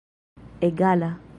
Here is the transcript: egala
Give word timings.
egala 0.61 1.11